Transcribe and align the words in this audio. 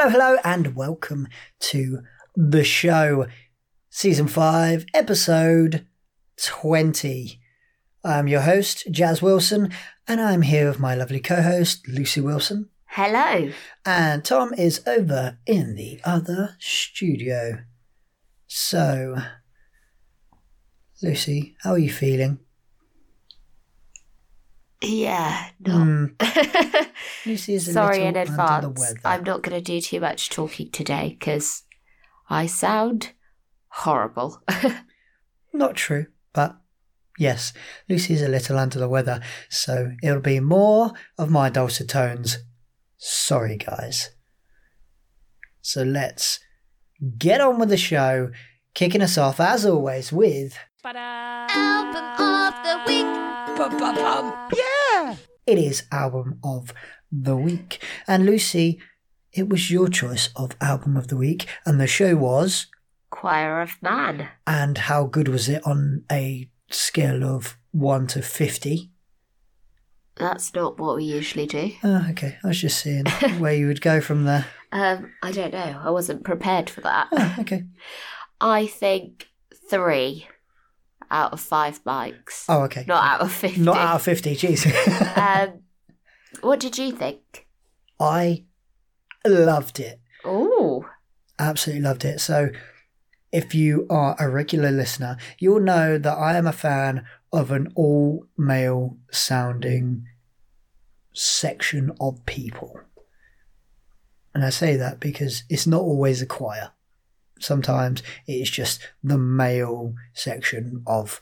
Hello, 0.00 0.12
hello, 0.12 0.36
and 0.44 0.74
welcome 0.74 1.28
to 1.58 1.98
the 2.34 2.64
show, 2.64 3.26
season 3.90 4.28
five, 4.28 4.86
episode 4.94 5.86
20. 6.38 7.38
I'm 8.02 8.26
your 8.26 8.40
host, 8.40 8.90
Jaz 8.90 9.20
Wilson, 9.20 9.70
and 10.08 10.18
I'm 10.18 10.40
here 10.40 10.68
with 10.68 10.80
my 10.80 10.94
lovely 10.94 11.20
co 11.20 11.42
host, 11.42 11.86
Lucie 11.86 12.22
Wilson. 12.22 12.70
Hello. 12.86 13.52
And 13.84 14.24
Tom 14.24 14.54
is 14.54 14.80
over 14.86 15.36
in 15.44 15.74
the 15.74 16.00
other 16.02 16.56
studio. 16.58 17.58
So, 18.46 19.16
Lucie, 21.02 21.56
how 21.62 21.72
are 21.72 21.78
you 21.78 21.92
feeling? 21.92 22.38
Yeah, 24.82 25.50
no. 25.60 25.72
Hmm. 25.72 26.04
Lucie 27.26 27.54
is 27.54 27.68
a 27.68 27.72
Sorry 27.72 27.98
little 27.98 28.08
in 28.08 28.16
advance. 28.16 28.94
I'm 29.04 29.24
not 29.24 29.42
going 29.42 29.56
to 29.56 29.60
do 29.60 29.80
too 29.80 30.00
much 30.00 30.30
talking 30.30 30.70
today 30.70 31.16
because 31.18 31.64
I 32.28 32.46
sound 32.46 33.12
horrible. 33.68 34.42
Not 35.52 35.76
true, 35.76 36.06
but 36.32 36.56
yes, 37.18 37.52
Lucie's 37.88 38.22
a 38.22 38.28
little 38.28 38.56
under 38.56 38.78
the 38.78 38.88
weather, 38.88 39.20
so 39.48 39.92
it'll 40.02 40.20
be 40.20 40.40
more 40.40 40.92
of 41.18 41.30
my 41.30 41.50
dulcet 41.50 41.88
tones. 41.88 42.38
Sorry, 42.96 43.56
guys. 43.56 44.10
So 45.60 45.82
let's 45.82 46.40
get 47.18 47.40
on 47.40 47.58
with 47.58 47.68
the 47.68 47.76
show, 47.76 48.30
kicking 48.74 49.02
us 49.02 49.18
off 49.18 49.40
as 49.40 49.66
always 49.66 50.12
with 50.12 50.56
Album 50.84 52.04
of 52.18 52.54
the 52.62 52.82
week. 52.86 53.20
It 55.46 55.58
is 55.58 55.84
album 55.90 56.38
of 56.44 56.72
the 57.10 57.36
week. 57.36 57.82
And 58.06 58.26
Lucie, 58.26 58.80
it 59.32 59.48
was 59.48 59.70
your 59.70 59.88
choice 59.88 60.30
of 60.36 60.56
album 60.60 60.96
of 60.96 61.08
the 61.08 61.16
week, 61.16 61.46
and 61.64 61.80
the 61.80 61.86
show 61.86 62.16
was. 62.16 62.66
Choir 63.10 63.60
of 63.60 63.76
Man. 63.82 64.28
And 64.46 64.78
how 64.78 65.04
good 65.04 65.28
was 65.28 65.48
it 65.48 65.64
on 65.66 66.04
a 66.10 66.48
scale 66.70 67.24
of 67.24 67.56
1 67.72 68.06
to 68.08 68.22
50? 68.22 68.90
That's 70.16 70.54
not 70.54 70.78
what 70.78 70.96
we 70.96 71.04
usually 71.04 71.46
do. 71.46 71.72
Oh, 71.82 72.06
okay. 72.10 72.38
I 72.44 72.48
was 72.48 72.60
just 72.60 72.80
seeing 72.80 73.06
where 73.38 73.54
you 73.54 73.66
would 73.66 73.80
go 73.80 74.00
from 74.00 74.24
there. 74.24 74.46
Um, 74.70 75.12
I 75.22 75.32
don't 75.32 75.52
know. 75.52 75.80
I 75.82 75.90
wasn't 75.90 76.24
prepared 76.24 76.68
for 76.68 76.82
that. 76.82 77.08
Oh, 77.12 77.36
okay. 77.40 77.64
I 78.40 78.66
think 78.66 79.28
three 79.68 80.26
out 81.10 81.32
of 81.32 81.40
five 81.40 81.82
bikes. 81.84 82.44
Oh, 82.48 82.62
okay. 82.62 82.84
Not 82.86 83.04
out 83.04 83.20
of 83.20 83.32
50. 83.32 83.60
Not 83.60 83.76
out 83.76 83.96
of 83.96 84.02
50, 84.02 84.36
jeez. 84.36 85.16
um, 85.16 85.60
what 86.40 86.60
did 86.60 86.78
you 86.78 86.92
think? 86.92 87.46
I 87.98 88.44
loved 89.26 89.80
it. 89.80 90.00
Oh, 90.24 90.88
Absolutely 91.38 91.82
loved 91.82 92.04
it. 92.04 92.20
So, 92.20 92.50
if 93.32 93.54
you 93.54 93.86
are 93.88 94.14
a 94.18 94.28
regular 94.28 94.70
listener, 94.70 95.16
you'll 95.38 95.60
know 95.60 95.96
that 95.96 96.18
I 96.18 96.36
am 96.36 96.46
a 96.46 96.52
fan 96.52 97.06
of 97.32 97.50
an 97.50 97.72
all 97.74 98.26
male 98.36 98.98
sounding 99.10 100.06
section 101.14 101.92
of 102.00 102.24
people. 102.26 102.80
And 104.34 104.44
I 104.44 104.50
say 104.50 104.76
that 104.76 105.00
because 105.00 105.44
it's 105.48 105.66
not 105.66 105.80
always 105.80 106.20
a 106.20 106.26
choir. 106.26 106.72
Sometimes 107.40 108.02
it 108.26 108.34
is 108.34 108.50
just 108.50 108.80
the 109.02 109.18
male 109.18 109.94
section 110.14 110.82
of 110.86 111.20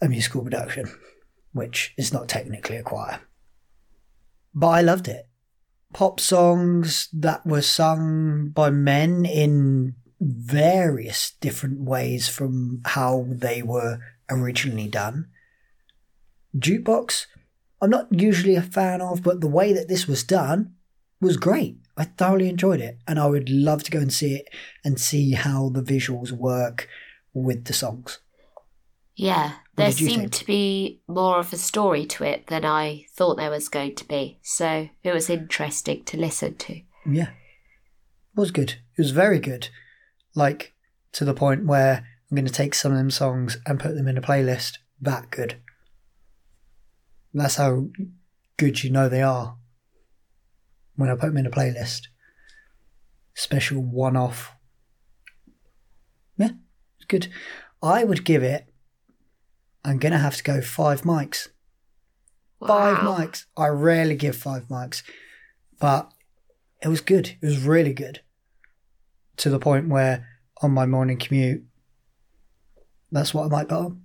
a 0.00 0.08
musical 0.08 0.42
production, 0.42 0.90
which 1.52 1.92
is 1.98 2.12
not 2.12 2.28
technically 2.28 2.76
a 2.76 2.82
choir. 2.82 3.20
But 4.54 4.68
I 4.68 4.80
loved 4.80 5.08
it. 5.08 5.28
Pop 5.92 6.20
songs 6.20 7.08
that 7.12 7.46
were 7.46 7.62
sung 7.62 8.48
by 8.48 8.70
men 8.70 9.24
in 9.24 9.94
various 10.20 11.32
different 11.40 11.80
ways 11.80 12.28
from 12.28 12.82
how 12.84 13.26
they 13.28 13.62
were 13.62 13.98
originally 14.30 14.88
done. 14.88 15.28
Jukebox, 16.56 17.26
I'm 17.80 17.90
not 17.90 18.08
usually 18.10 18.56
a 18.56 18.62
fan 18.62 19.00
of, 19.00 19.22
but 19.22 19.40
the 19.40 19.48
way 19.48 19.72
that 19.72 19.88
this 19.88 20.06
was 20.06 20.24
done 20.24 20.74
was 21.20 21.36
great. 21.36 21.78
I 21.98 22.04
thoroughly 22.04 22.48
enjoyed 22.48 22.80
it, 22.80 22.98
and 23.08 23.18
I 23.18 23.26
would 23.26 23.50
love 23.50 23.82
to 23.82 23.90
go 23.90 23.98
and 23.98 24.12
see 24.12 24.36
it 24.36 24.48
and 24.84 25.00
see 25.00 25.32
how 25.32 25.68
the 25.68 25.82
visuals 25.82 26.30
work 26.30 26.88
with 27.34 27.64
the 27.64 27.72
songs. 27.72 28.20
yeah. 29.16 29.54
There 29.74 29.92
seemed 29.92 30.22
think? 30.22 30.32
to 30.32 30.44
be 30.44 31.02
more 31.06 31.38
of 31.38 31.52
a 31.52 31.56
story 31.56 32.04
to 32.06 32.24
it 32.24 32.48
than 32.48 32.64
I 32.64 33.06
thought 33.12 33.36
there 33.36 33.50
was 33.50 33.68
going 33.68 33.94
to 33.94 34.08
be. 34.08 34.40
So 34.42 34.88
it 35.04 35.12
was 35.12 35.30
interesting 35.30 36.02
to 36.04 36.16
listen 36.16 36.56
to. 36.56 36.80
Yeah. 37.06 37.28
It 37.28 38.40
was 38.40 38.50
good. 38.50 38.70
It 38.96 39.02
was 39.02 39.12
very 39.12 39.38
good. 39.38 39.68
Like, 40.34 40.74
to 41.12 41.24
the 41.24 41.32
point 41.32 41.66
where 41.66 42.04
I'm 42.28 42.34
going 42.34 42.46
to 42.46 42.52
take 42.52 42.74
some 42.74 42.90
of 42.90 42.98
them 42.98 43.12
songs 43.12 43.58
and 43.66 43.78
put 43.78 43.94
them 43.94 44.08
in 44.08 44.18
a 44.18 44.20
playlist. 44.20 44.78
That 45.00 45.30
good. 45.30 45.60
That's 47.32 47.54
how 47.54 47.86
good 48.56 48.82
you 48.82 48.90
know 48.90 49.08
they 49.08 49.22
are 49.22 49.57
when 50.98 51.08
I 51.08 51.14
put 51.14 51.28
them 51.28 51.36
in 51.36 51.46
a 51.46 51.50
playlist. 51.50 52.08
Special 53.34 53.80
one 53.80 54.16
off. 54.16 54.52
Yeah, 56.36 56.50
it's 56.96 57.06
good. 57.06 57.28
I 57.80 58.02
would 58.02 58.24
give 58.24 58.42
it, 58.42 58.66
I'm 59.84 59.98
going 59.98 60.12
to 60.12 60.18
have 60.18 60.36
to 60.36 60.42
go 60.42 60.60
five 60.60 61.02
mics. 61.02 61.48
Wow. 62.58 62.66
Five 62.66 62.96
mics. 62.98 63.44
I 63.56 63.68
rarely 63.68 64.16
give 64.16 64.34
five 64.34 64.64
mics, 64.64 65.04
but 65.78 66.10
it 66.82 66.88
was 66.88 67.00
good. 67.00 67.36
It 67.40 67.46
was 67.46 67.62
really 67.62 67.94
good. 67.94 68.20
To 69.36 69.50
the 69.50 69.60
point 69.60 69.88
where 69.88 70.26
on 70.60 70.72
my 70.72 70.84
morning 70.84 71.16
commute, 71.16 71.62
that's 73.12 73.32
what 73.32 73.44
I 73.44 73.48
might 73.48 73.68
put 73.68 73.78
on. 73.78 74.02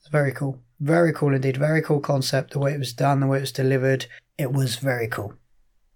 It's 0.00 0.10
very 0.10 0.32
cool. 0.32 0.60
Very 0.78 1.14
cool 1.14 1.34
indeed. 1.34 1.56
Very 1.56 1.80
cool 1.80 2.00
concept. 2.00 2.52
The 2.52 2.58
way 2.58 2.74
it 2.74 2.78
was 2.78 2.92
done, 2.92 3.20
the 3.20 3.26
way 3.26 3.38
it 3.38 3.42
was 3.42 3.52
delivered. 3.52 4.04
It 4.40 4.52
was 4.54 4.76
very 4.76 5.06
cool. 5.06 5.34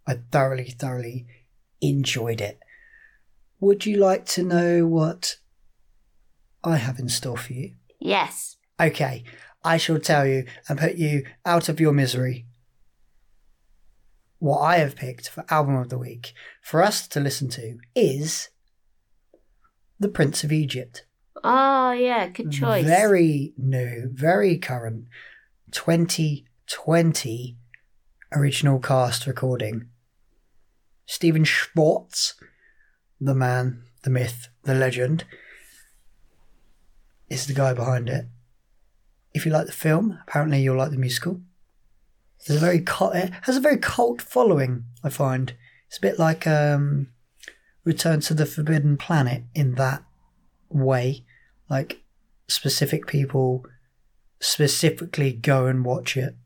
I 0.07 0.17
thoroughly, 0.31 0.69
thoroughly 0.69 1.27
enjoyed 1.81 2.43
it. 2.43 2.59
Would 3.59 3.87
you 3.87 3.97
like 3.97 4.27
to 4.27 4.43
know 4.43 4.87
what 4.87 5.37
I 6.63 6.77
have 6.77 6.99
in 6.99 7.09
store 7.09 7.39
for 7.39 7.55
you? 7.55 7.77
Yes. 7.99 8.59
Okay, 8.79 9.25
I 9.65 9.79
shall 9.79 9.99
tell 9.99 10.27
you 10.27 10.45
and 10.69 10.79
put 10.79 10.97
you 10.97 11.25
out 11.47 11.71
of 11.71 11.81
your 11.81 11.95
misery. 11.95 12.45
What 14.41 14.59
I 14.59 14.77
have 14.77 14.95
picked 14.95 15.31
for 15.31 15.47
album 15.49 15.77
of 15.77 15.89
the 15.89 15.97
week 15.97 16.35
for 16.61 16.83
us 16.83 17.09
to 17.09 17.21
listen 17.21 17.49
to 17.49 17.79
is 17.95 18.51
The 19.99 20.09
Prince 20.09 20.45
of 20.45 20.53
Egypt. 20.53 21.07
Oh, 21.43 21.93
yeah. 21.93 22.29
Good 22.29 22.53
choice. 22.53 22.85
Very 22.85 23.55
new, 23.57 24.11
very 24.13 24.59
current 24.59 25.07
2020 25.71 27.57
original 28.35 28.79
cast 28.79 29.27
recording. 29.27 29.89
Stephen 31.07 31.45
Schwartz, 31.45 32.35
the 33.21 33.35
man, 33.35 33.83
the 34.03 34.11
myth, 34.11 34.49
the 34.65 34.75
legend, 34.75 35.25
is 37.29 37.47
the 37.47 37.55
guy 37.55 37.73
behind 37.73 38.09
it. 38.09 38.27
If 39.33 39.45
you 39.45 39.53
like 39.53 39.67
the 39.67 39.73
film, 39.73 40.19
apparently 40.27 40.63
you'll 40.63 40.77
like 40.77 40.91
the 40.91 40.97
musical. 40.97 41.41
There's 42.47 42.63
a 42.63 42.65
very 42.65 42.81
cult, 42.81 43.15
it 43.17 43.33
has 43.43 43.57
a 43.57 43.61
very 43.61 43.79
cult 43.79 44.21
following. 44.21 44.85
I 45.03 45.09
find 45.11 45.55
it's 45.87 45.99
a 45.99 46.03
bit 46.03 46.19
like 46.19 46.47
um, 46.47 47.09
Return 47.85 48.21
to 48.21 48.35
the 48.35 48.47
Forbidden 48.47 48.97
Planet 48.97 49.45
in 49.55 49.75
that 49.75 50.03
way. 50.69 51.25
Like 51.69 52.03
specific 52.49 53.07
people 53.07 53.65
specifically 54.41 55.33
go 55.33 55.67
and 55.67 55.85
watch 55.85 56.17
it, 56.17 56.37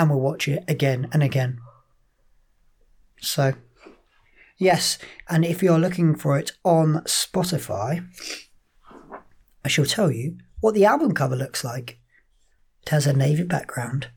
and 0.00 0.08
we'll 0.08 0.18
watch 0.18 0.48
it 0.48 0.64
again 0.66 1.10
and 1.12 1.22
again. 1.22 1.58
So, 3.20 3.52
yes, 4.56 4.96
and 5.28 5.44
if 5.44 5.62
you're 5.62 5.78
looking 5.78 6.14
for 6.14 6.38
it 6.38 6.52
on 6.64 7.02
Spotify, 7.04 8.08
I 9.62 9.68
shall 9.68 9.84
tell 9.84 10.10
you 10.10 10.38
what 10.60 10.72
the 10.72 10.86
album 10.86 11.12
cover 11.12 11.36
looks 11.36 11.62
like. 11.62 11.98
It 12.82 12.88
has 12.88 13.06
a 13.06 13.12
navy 13.12 13.42
background 13.42 14.08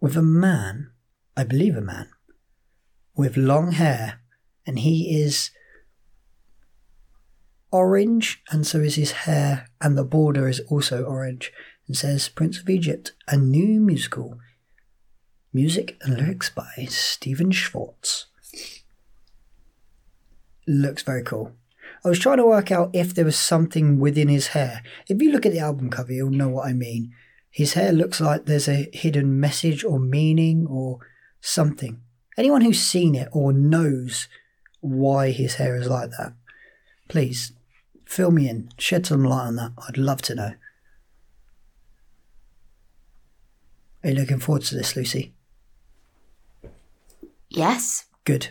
with 0.00 0.16
a 0.16 0.22
man, 0.22 0.92
I 1.36 1.44
believe 1.44 1.76
a 1.76 1.82
man, 1.82 2.08
with 3.14 3.36
long 3.36 3.72
hair, 3.72 4.20
and 4.66 4.78
he 4.78 5.20
is 5.22 5.50
orange, 7.70 8.42
and 8.50 8.66
so 8.66 8.78
is 8.78 8.94
his 8.94 9.12
hair, 9.12 9.68
and 9.82 9.98
the 9.98 10.04
border 10.04 10.48
is 10.48 10.60
also 10.70 11.04
orange, 11.04 11.52
and 11.86 11.96
says 11.96 12.28
Prince 12.28 12.58
of 12.58 12.68
Egypt, 12.68 13.12
a 13.28 13.36
new 13.36 13.80
musical. 13.80 14.38
Music 15.52 15.96
and 16.02 16.18
lyrics 16.18 16.50
by 16.50 16.86
Stephen 16.88 17.50
Schwartz. 17.50 18.26
Looks 20.66 21.02
very 21.02 21.22
cool. 21.22 21.52
I 22.04 22.08
was 22.08 22.18
trying 22.18 22.38
to 22.38 22.46
work 22.46 22.70
out 22.70 22.90
if 22.92 23.14
there 23.14 23.24
was 23.24 23.38
something 23.38 23.98
within 23.98 24.28
his 24.28 24.48
hair. 24.48 24.82
If 25.08 25.22
you 25.22 25.30
look 25.32 25.46
at 25.46 25.52
the 25.52 25.60
album 25.60 25.90
cover, 25.90 26.12
you'll 26.12 26.30
know 26.30 26.48
what 26.48 26.66
I 26.66 26.72
mean. 26.72 27.12
His 27.50 27.72
hair 27.72 27.92
looks 27.92 28.20
like 28.20 28.44
there's 28.44 28.68
a 28.68 28.90
hidden 28.92 29.40
message 29.40 29.82
or 29.82 29.98
meaning 29.98 30.66
or 30.68 30.98
something. 31.40 32.00
Anyone 32.36 32.60
who's 32.60 32.80
seen 32.80 33.14
it 33.14 33.28
or 33.32 33.52
knows 33.52 34.28
why 34.80 35.30
his 35.30 35.54
hair 35.54 35.74
is 35.76 35.88
like 35.88 36.10
that, 36.10 36.34
please 37.08 37.52
fill 38.04 38.30
me 38.30 38.48
in, 38.48 38.68
shed 38.78 39.06
some 39.06 39.24
light 39.24 39.46
on 39.46 39.56
that. 39.56 39.72
I'd 39.88 39.96
love 39.96 40.20
to 40.22 40.34
know. 40.34 40.54
Are 44.06 44.10
you 44.10 44.14
looking 44.20 44.38
forward 44.38 44.62
to 44.62 44.76
this, 44.76 44.94
Lucie? 44.94 45.34
Yes. 47.50 48.04
Good. 48.22 48.50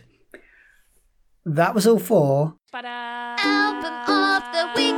That 1.45 1.73
was 1.73 1.87
all 1.87 1.97
for. 1.97 2.55
Album 2.73 3.93
of 4.05 4.43
the 4.51 4.73
week. 4.75 4.95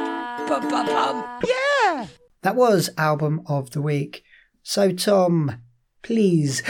Yeah! 1.48 2.08
That 2.42 2.56
was 2.56 2.90
album 2.98 3.44
of 3.46 3.70
the 3.70 3.84
week. 3.84 4.24
So, 4.64 4.92
Tom, 4.92 5.62
please 6.02 6.64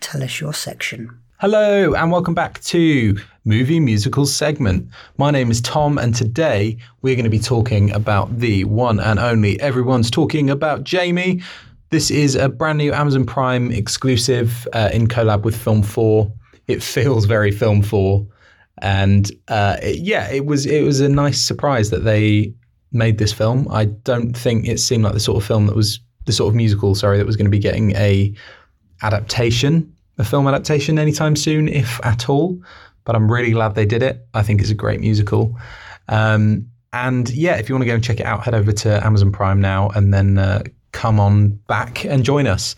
tell 0.00 0.24
us 0.24 0.40
your 0.40 0.52
section. 0.52 1.20
Hello, 1.36 1.94
and 1.94 2.10
welcome 2.10 2.34
back 2.34 2.60
to 2.62 3.16
Movie 3.44 3.78
Musicals 3.78 4.34
segment. 4.34 4.88
My 5.18 5.30
name 5.30 5.52
is 5.52 5.60
Tom, 5.60 5.98
and 5.98 6.12
today 6.12 6.78
we're 7.00 7.14
going 7.14 7.22
to 7.22 7.30
be 7.30 7.38
talking 7.38 7.92
about 7.92 8.40
the 8.40 8.64
one 8.64 8.98
and 8.98 9.20
only 9.20 9.60
Everyone's 9.60 10.10
Talking 10.10 10.50
About 10.50 10.82
Jamie. 10.82 11.42
This 11.90 12.10
is 12.10 12.34
a 12.34 12.48
brand 12.48 12.78
new 12.78 12.92
Amazon 12.92 13.24
Prime 13.24 13.70
exclusive 13.72 14.68
uh, 14.74 14.90
in 14.92 15.06
collab 15.08 15.42
with 15.42 15.56
Film 15.56 15.82
4. 15.82 16.30
It 16.66 16.82
feels 16.82 17.24
very 17.24 17.50
Film 17.50 17.82
4. 17.82 18.26
And 18.82 19.30
uh, 19.48 19.78
it- 19.82 20.00
yeah, 20.00 20.30
it 20.30 20.44
was 20.46 20.66
it 20.66 20.82
was 20.84 21.00
a 21.00 21.08
nice 21.08 21.40
surprise 21.40 21.90
that 21.90 22.04
they 22.04 22.52
made 22.92 23.18
this 23.18 23.32
film. 23.32 23.66
I 23.70 23.86
don't 23.86 24.36
think 24.36 24.66
it 24.68 24.78
seemed 24.80 25.04
like 25.04 25.14
the 25.14 25.20
sort 25.20 25.36
of 25.42 25.46
film 25.46 25.66
that 25.66 25.76
was 25.76 26.00
the 26.26 26.32
sort 26.32 26.50
of 26.50 26.54
musical, 26.54 26.94
sorry, 26.94 27.18
that 27.18 27.26
was 27.26 27.36
going 27.36 27.46
to 27.46 27.50
be 27.50 27.58
getting 27.58 27.92
a 27.96 28.34
adaptation, 29.02 29.92
a 30.18 30.24
film 30.24 30.46
adaptation 30.46 30.98
anytime 30.98 31.36
soon, 31.36 31.68
if 31.68 32.04
at 32.04 32.28
all. 32.28 32.60
But 33.04 33.16
I'm 33.16 33.30
really 33.30 33.50
glad 33.52 33.74
they 33.74 33.86
did 33.86 34.02
it. 34.02 34.26
I 34.34 34.42
think 34.42 34.60
it's 34.60 34.70
a 34.70 34.74
great 34.74 35.00
musical. 35.00 35.56
Um, 36.08 36.66
and 36.92 37.28
yeah, 37.30 37.56
if 37.56 37.68
you 37.68 37.74
want 37.74 37.82
to 37.82 37.86
go 37.86 37.94
and 37.94 38.04
check 38.04 38.20
it 38.20 38.26
out, 38.26 38.44
head 38.44 38.54
over 38.54 38.72
to 38.72 39.04
Amazon 39.06 39.32
Prime 39.32 39.60
now 39.60 39.88
and 39.90 40.12
then 40.12 40.38
uh, 40.38 40.62
come 40.92 41.20
on 41.20 41.50
back 41.68 42.04
and 42.04 42.24
join 42.24 42.46
us. 42.46 42.76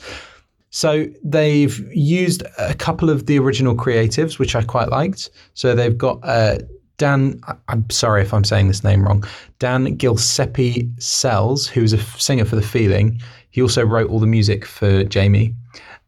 So 0.70 1.06
they've 1.24 1.78
used 1.94 2.44
a 2.58 2.74
couple 2.74 3.10
of 3.10 3.26
the 3.26 3.38
original 3.38 3.74
creatives, 3.74 4.38
which 4.38 4.54
I 4.54 4.62
quite 4.62 4.88
liked. 4.88 5.30
So 5.54 5.74
they've 5.74 5.98
got 5.98 6.20
uh, 6.22 6.58
Dan. 6.96 7.40
I'm 7.68 7.88
sorry 7.90 8.22
if 8.22 8.32
I'm 8.32 8.44
saying 8.44 8.68
this 8.68 8.84
name 8.84 9.02
wrong. 9.04 9.24
Dan 9.58 9.96
Gillespie 9.96 10.88
Sells, 10.98 11.66
who's 11.66 11.92
a 11.92 11.98
singer 11.98 12.44
for 12.44 12.56
The 12.56 12.62
Feeling. 12.62 13.20
He 13.50 13.60
also 13.60 13.84
wrote 13.84 14.08
all 14.10 14.20
the 14.20 14.28
music 14.28 14.64
for 14.64 15.02
Jamie, 15.02 15.54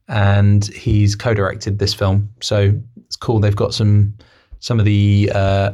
and 0.06 0.66
he's 0.66 1.16
co-directed 1.16 1.80
this 1.80 1.92
film. 1.92 2.28
So 2.40 2.72
it's 3.04 3.16
cool. 3.16 3.40
They've 3.40 3.56
got 3.56 3.74
some 3.74 4.14
some 4.60 4.78
of 4.78 4.84
the 4.84 5.32
uh, 5.34 5.72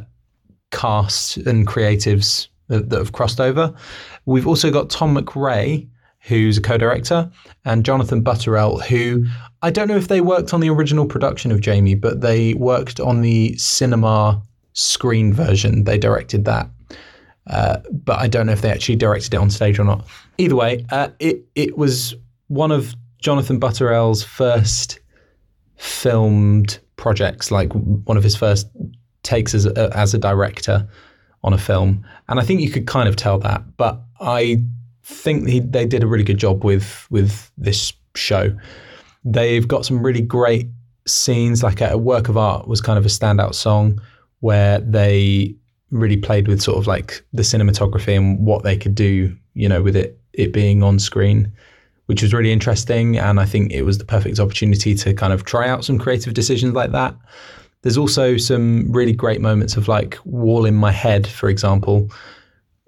cast 0.71 1.37
and 1.37 1.67
creatives 1.67 2.47
that, 2.69 2.89
that 2.89 2.97
have 2.97 3.11
crossed 3.11 3.39
over. 3.39 3.71
We've 4.25 4.47
also 4.47 4.71
got 4.71 4.89
Tom 4.89 5.15
MacRae, 5.15 5.87
who's 6.21 6.57
a 6.57 6.61
co-director, 6.61 7.29
and 7.65 7.85
Jonathan 7.85 8.23
Butterell, 8.23 8.81
who 8.81 9.25
I 9.61 9.69
don't 9.69 9.87
know 9.87 9.97
if 9.97 10.07
they 10.07 10.21
worked 10.21 10.53
on 10.53 10.59
the 10.59 10.69
original 10.69 11.05
production 11.05 11.51
of 11.51 11.61
Jamie, 11.61 11.95
but 11.95 12.21
they 12.21 12.53
worked 12.53 12.99
on 12.99 13.21
the 13.21 13.55
cinema 13.57 14.41
screen 14.73 15.33
version. 15.33 15.83
They 15.83 15.97
directed 15.97 16.45
that. 16.45 16.69
Uh, 17.47 17.77
but 17.91 18.19
I 18.19 18.27
don't 18.27 18.45
know 18.45 18.51
if 18.51 18.61
they 18.61 18.69
actually 18.69 18.95
directed 18.95 19.33
it 19.33 19.37
on 19.37 19.49
stage 19.49 19.79
or 19.79 19.83
not. 19.83 20.05
Either 20.37 20.55
way, 20.55 20.85
uh, 20.91 21.09
it 21.19 21.43
it 21.55 21.77
was 21.77 22.15
one 22.47 22.71
of 22.71 22.95
Jonathan 23.17 23.59
Butterell's 23.59 24.23
first 24.23 24.99
filmed 25.77 26.79
projects, 26.95 27.49
like 27.49 27.71
one 27.73 28.17
of 28.17 28.23
his 28.23 28.35
first 28.35 28.67
takes 29.23 29.53
as 29.55 29.65
a, 29.65 29.97
as 29.97 30.13
a 30.13 30.17
director 30.17 30.87
on 31.43 31.53
a 31.53 31.57
film, 31.57 32.05
and 32.27 32.39
I 32.39 32.43
think 32.43 32.61
you 32.61 32.69
could 32.69 32.85
kind 32.85 33.09
of 33.09 33.15
tell 33.15 33.39
that. 33.39 33.63
But 33.77 33.99
I 34.19 34.61
think 35.09 35.47
he, 35.47 35.59
they 35.59 35.85
did 35.85 36.03
a 36.03 36.07
really 36.07 36.23
good 36.23 36.37
job 36.37 36.63
with 36.63 37.07
with 37.09 37.51
this 37.57 37.93
show. 38.15 38.55
They've 39.25 39.67
got 39.67 39.85
some 39.85 40.01
really 40.01 40.21
great 40.21 40.67
scenes. 41.05 41.63
Like 41.63 41.81
a, 41.81 41.97
work 41.97 42.29
of 42.29 42.37
art 42.37 42.67
was 42.67 42.81
kind 42.81 42.97
of 42.97 43.05
a 43.05 43.09
standout 43.09 43.55
song 43.55 44.01
where 44.39 44.79
they 44.79 45.55
really 45.91 46.17
played 46.17 46.47
with 46.47 46.61
sort 46.61 46.77
of 46.77 46.87
like 46.87 47.25
the 47.33 47.41
cinematography 47.41 48.15
and 48.15 48.45
what 48.45 48.63
they 48.63 48.77
could 48.77 48.95
do, 48.95 49.35
you 49.53 49.67
know, 49.67 49.81
with 49.81 49.95
it 49.95 50.19
it 50.33 50.53
being 50.53 50.83
on 50.83 50.99
screen, 50.99 51.51
which 52.05 52.21
was 52.21 52.33
really 52.33 52.51
interesting. 52.51 53.17
And 53.17 53.39
I 53.39 53.45
think 53.45 53.71
it 53.71 53.83
was 53.83 53.97
the 53.97 54.05
perfect 54.05 54.39
opportunity 54.39 54.95
to 54.95 55.13
kind 55.13 55.33
of 55.33 55.43
try 55.43 55.67
out 55.67 55.83
some 55.83 55.97
creative 55.97 56.33
decisions 56.33 56.73
like 56.73 56.91
that. 56.91 57.15
There's 57.81 57.97
also 57.97 58.37
some 58.37 58.91
really 58.91 59.13
great 59.13 59.41
moments 59.41 59.75
of 59.75 59.87
like 59.87 60.17
Wall 60.23 60.65
in 60.65 60.75
My 60.75 60.91
Head, 60.91 61.25
for 61.27 61.49
example, 61.49 62.09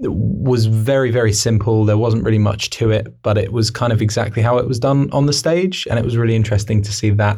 was 0.09 0.65
very, 0.65 1.11
very 1.11 1.33
simple. 1.33 1.85
There 1.85 1.97
wasn't 1.97 2.23
really 2.23 2.39
much 2.39 2.69
to 2.71 2.89
it, 2.89 3.21
but 3.21 3.37
it 3.37 3.53
was 3.53 3.69
kind 3.69 3.93
of 3.93 4.01
exactly 4.01 4.41
how 4.41 4.57
it 4.57 4.67
was 4.67 4.79
done 4.79 5.11
on 5.11 5.27
the 5.27 5.33
stage. 5.33 5.87
And 5.89 5.99
it 5.99 6.05
was 6.05 6.17
really 6.17 6.35
interesting 6.35 6.81
to 6.81 6.91
see 6.91 7.11
that 7.11 7.37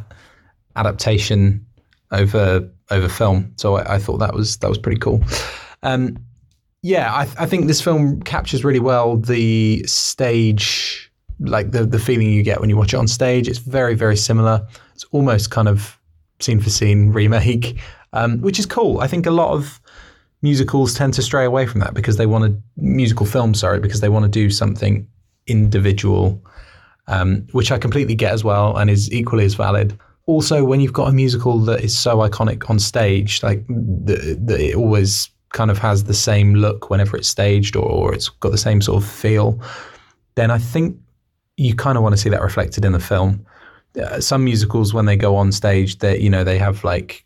adaptation 0.75 1.65
over 2.11 2.69
over 2.91 3.09
film. 3.09 3.51
So 3.57 3.75
I, 3.75 3.95
I 3.95 3.99
thought 3.99 4.17
that 4.17 4.33
was 4.33 4.57
that 4.57 4.69
was 4.69 4.77
pretty 4.77 4.99
cool. 4.99 5.21
Um, 5.81 6.17
yeah, 6.81 7.13
I, 7.13 7.21
I 7.37 7.45
think 7.45 7.67
this 7.67 7.81
film 7.81 8.21
captures 8.21 8.63
really 8.63 8.79
well 8.79 9.17
the 9.17 9.83
stage, 9.85 11.11
like 11.39 11.71
the 11.71 11.85
the 11.85 11.99
feeling 11.99 12.31
you 12.31 12.43
get 12.43 12.61
when 12.61 12.69
you 12.69 12.77
watch 12.77 12.93
it 12.93 12.97
on 12.97 13.07
stage. 13.07 13.47
It's 13.47 13.59
very 13.59 13.95
very 13.95 14.17
similar. 14.17 14.65
It's 14.93 15.05
almost 15.11 15.51
kind 15.51 15.67
of 15.67 15.99
scene 16.39 16.59
for 16.59 16.69
scene 16.69 17.09
remake, 17.11 17.79
um, 18.13 18.39
which 18.41 18.59
is 18.59 18.65
cool. 18.65 18.99
I 18.99 19.07
think 19.07 19.25
a 19.25 19.31
lot 19.31 19.51
of 19.51 19.81
musicals 20.43 20.93
tend 20.93 21.13
to 21.15 21.21
stray 21.23 21.45
away 21.45 21.65
from 21.65 21.79
that 21.79 21.93
because 21.93 22.17
they 22.17 22.27
want 22.27 22.43
to 22.43 22.61
musical 22.77 23.25
films, 23.25 23.61
sorry, 23.61 23.79
because 23.79 24.01
they 24.01 24.09
want 24.09 24.23
to 24.23 24.29
do 24.29 24.49
something 24.49 25.07
individual, 25.47 26.39
um, 27.07 27.47
which 27.53 27.71
I 27.71 27.79
completely 27.79 28.13
get 28.13 28.33
as 28.33 28.43
well 28.43 28.77
and 28.77 28.89
is 28.89 29.11
equally 29.11 29.45
as 29.45 29.55
valid. 29.55 29.97
Also, 30.25 30.63
when 30.63 30.79
you've 30.79 30.93
got 30.93 31.09
a 31.09 31.11
musical 31.11 31.57
that 31.59 31.81
is 31.81 31.97
so 31.97 32.17
iconic 32.17 32.69
on 32.69 32.77
stage, 32.77 33.41
like 33.41 33.65
that 33.67 34.37
that 34.45 34.59
it 34.59 34.75
always 34.75 35.29
kind 35.53 35.71
of 35.71 35.77
has 35.77 36.03
the 36.03 36.13
same 36.13 36.55
look 36.55 36.89
whenever 36.89 37.15
it's 37.15 37.29
staged 37.29 37.75
or, 37.75 37.85
or 37.85 38.13
it's 38.13 38.29
got 38.29 38.51
the 38.51 38.57
same 38.57 38.81
sort 38.81 39.01
of 39.01 39.09
feel, 39.09 39.59
then 40.35 40.51
I 40.51 40.57
think 40.57 40.97
you 41.57 41.75
kind 41.75 41.97
of 41.97 42.03
want 42.03 42.13
to 42.13 42.21
see 42.21 42.29
that 42.29 42.41
reflected 42.41 42.83
in 42.83 42.91
the 42.91 42.99
film. 42.99 43.45
Uh, 44.01 44.19
some 44.19 44.43
musicals, 44.43 44.93
when 44.93 45.05
they 45.05 45.15
go 45.15 45.35
on 45.35 45.51
stage, 45.51 45.99
they 45.99 46.19
you 46.19 46.29
know 46.29 46.43
they 46.43 46.57
have 46.57 46.83
like 46.83 47.25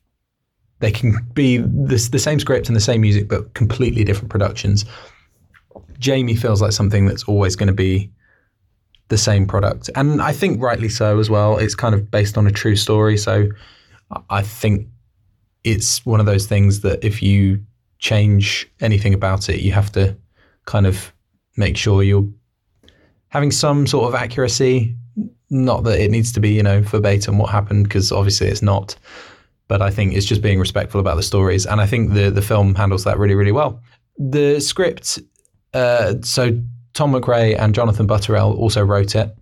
they 0.79 0.91
can 0.91 1.17
be 1.33 1.57
the, 1.57 2.07
the 2.11 2.19
same 2.19 2.39
script 2.39 2.67
and 2.67 2.75
the 2.75 2.81
same 2.81 3.01
music, 3.01 3.27
but 3.27 3.53
completely 3.53 4.03
different 4.03 4.29
productions. 4.29 4.85
Jamie 5.99 6.35
feels 6.35 6.61
like 6.61 6.71
something 6.71 7.07
that's 7.07 7.23
always 7.23 7.55
going 7.55 7.67
to 7.67 7.73
be 7.73 8.11
the 9.09 9.17
same 9.17 9.47
product, 9.47 9.89
and 9.95 10.21
I 10.21 10.33
think 10.33 10.61
rightly 10.61 10.89
so 10.89 11.19
as 11.19 11.29
well. 11.29 11.57
It's 11.57 11.75
kind 11.75 11.95
of 11.95 12.11
based 12.11 12.37
on 12.37 12.45
a 12.45 12.51
true 12.51 12.75
story, 12.75 13.17
so 13.17 13.47
I 14.29 14.41
think 14.41 14.87
it's 15.63 16.05
one 16.05 16.19
of 16.19 16.25
those 16.25 16.45
things 16.45 16.81
that 16.81 17.03
if 17.03 17.21
you 17.23 17.63
change 17.99 18.69
anything 18.79 19.13
about 19.13 19.49
it, 19.49 19.61
you 19.61 19.71
have 19.71 19.91
to 19.93 20.15
kind 20.65 20.85
of 20.85 21.11
make 21.55 21.77
sure 21.77 22.03
you're 22.03 22.27
having 23.29 23.51
some 23.51 23.87
sort 23.87 24.07
of 24.07 24.15
accuracy. 24.15 24.95
Not 25.49 25.83
that 25.85 25.99
it 25.99 26.11
needs 26.11 26.31
to 26.33 26.39
be, 26.39 26.51
you 26.51 26.61
know, 26.61 26.81
verbatim 26.81 27.37
what 27.37 27.49
happened, 27.49 27.85
because 27.85 28.11
obviously 28.11 28.47
it's 28.47 28.61
not. 28.61 28.95
But 29.67 29.81
I 29.81 29.89
think 29.89 30.13
it's 30.13 30.25
just 30.25 30.41
being 30.41 30.59
respectful 30.59 31.01
about 31.01 31.17
the 31.17 31.23
stories, 31.23 31.65
and 31.65 31.81
I 31.81 31.85
think 31.85 32.13
the 32.13 32.29
the 32.29 32.41
film 32.41 32.75
handles 32.75 33.03
that 33.03 33.17
really, 33.17 33.35
really 33.35 33.51
well. 33.51 33.81
The 34.17 34.59
script, 34.59 35.19
uh, 35.73 36.15
so 36.21 36.59
Tom 36.93 37.11
MacRae 37.11 37.55
and 37.55 37.75
Jonathan 37.75 38.07
Butterell 38.07 38.57
also 38.57 38.83
wrote 38.83 39.15
it. 39.15 39.35